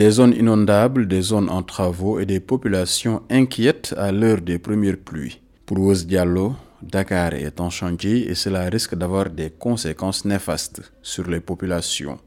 [0.00, 4.96] Des zones inondables, des zones en travaux et des populations inquiètes à l'heure des premières
[4.96, 5.42] pluies.
[5.66, 11.40] Pour Diallo, Dakar est en chantier et cela risque d'avoir des conséquences néfastes sur les
[11.40, 12.18] populations.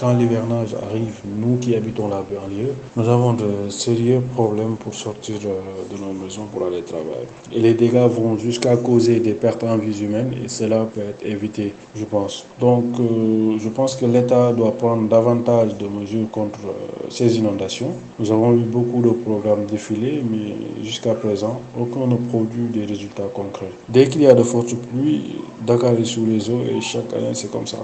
[0.00, 5.36] Quand l'hivernage arrive, nous qui habitons la banlieue, nous avons de sérieux problèmes pour sortir
[5.40, 7.28] de nos maisons pour aller travailler.
[7.52, 11.24] Et les dégâts vont jusqu'à causer des pertes en vie humaine et cela peut être
[11.24, 12.46] évité, je pense.
[12.60, 17.92] Donc, euh, je pense que l'État doit prendre davantage de mesures contre euh, ces inondations.
[18.18, 23.28] Nous avons eu beaucoup de programmes défilés, mais jusqu'à présent, aucun ne produit des résultats
[23.32, 23.72] concrets.
[23.88, 25.36] Dès qu'il y a de fortes pluies,
[25.66, 27.78] Dakar est sous les eaux et chaque année c'est comme ça.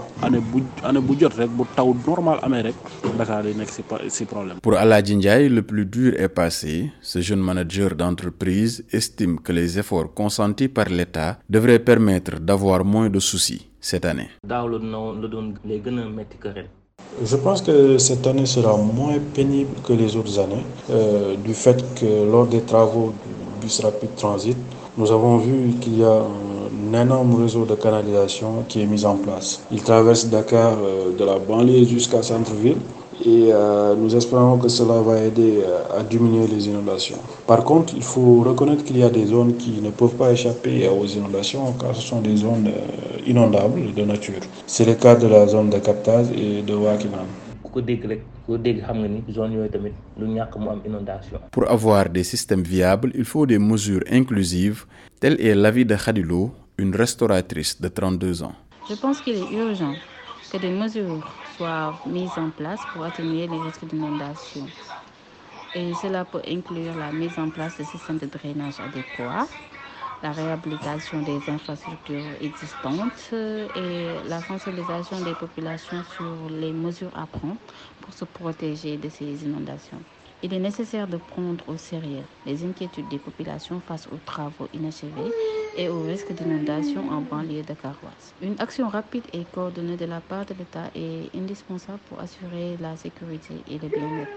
[4.63, 6.91] Pour Aladji Ndiaye, le plus dur est passé.
[7.01, 13.09] Ce jeune manager d'entreprise estime que les efforts consentis par l'État devraient permettre d'avoir moins
[13.09, 14.29] de soucis cette année.
[17.25, 21.83] Je pense que cette année sera moins pénible que les autres années, euh, du fait
[21.99, 24.57] que lors des travaux du bus rapide transit,
[24.97, 26.50] nous avons vu qu'il y a un
[26.95, 29.63] énorme réseau de canalisation qui est mis en place.
[29.71, 32.77] Il traverse Dakar euh, de la banlieue jusqu'à centre-ville
[33.25, 35.61] et euh, nous espérons que cela va aider
[35.97, 37.19] à diminuer les inondations.
[37.47, 40.89] Par contre, il faut reconnaître qu'il y a des zones qui ne peuvent pas échapper
[40.89, 42.71] aux inondations car ce sont des zones
[43.27, 44.41] inondables de nature.
[44.67, 47.27] C'est le cas de la zone de captage et de Wakinan.
[51.53, 54.87] Pour avoir des systèmes viables, il faut des mesures inclusives.
[55.21, 58.55] Tel est l'avis de Khadilo, une restauratrice de 32 ans.
[58.89, 59.97] Je pense qu'il est urgent
[60.49, 64.67] que des mesures soient mises en place pour atténuer les risques d'inondation.
[65.75, 69.47] Et cela peut inclure la mise en place de systèmes de drainage adéquats,
[70.23, 73.33] la réhabilitation des infrastructures existantes
[73.75, 77.59] et la sensibilisation des populations sur les mesures à prendre
[78.01, 80.03] pour se protéger de ces inondations.
[80.43, 85.31] Il est nécessaire de prendre au sérieux les inquiétudes des populations face aux travaux inachevés
[85.77, 88.33] et aux risques d'inondation en banlieue de Caroise.
[88.41, 92.97] Une action rapide et coordonnée de la part de l'État est indispensable pour assurer la
[92.97, 94.33] sécurité et le bien-être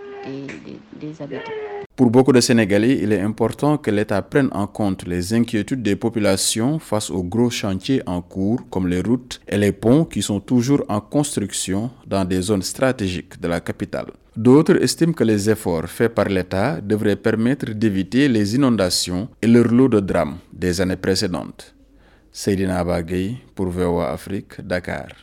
[0.99, 1.51] des habitants.
[1.95, 5.95] Pour beaucoup de Sénégalais, il est important que l'État prenne en compte les inquiétudes des
[5.95, 10.39] populations face aux gros chantiers en cours comme les routes et les ponts qui sont
[10.41, 14.07] toujours en construction dans des zones stratégiques de la capitale.
[14.35, 19.67] D'autres estiment que les efforts faits par l'État devraient permettre d'éviter les inondations et leur
[19.71, 21.75] lot de drames des années précédentes.
[22.31, 22.83] Seydina
[23.53, 23.67] pour
[24.01, 25.13] Afrique, Dakar.